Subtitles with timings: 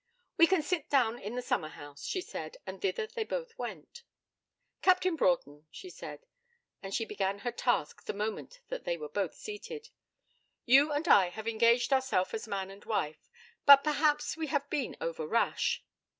[0.37, 4.01] 'We can sit down in the summer house,' she said; and thither they both went.
[4.81, 6.25] 'Captain Broughton,' she said
[6.81, 9.89] and she began her task the moment that they were both seated
[10.65, 13.29] 'You and I have engaged ourselves as man and wife,
[13.67, 15.83] but perhaps we have been over rash.'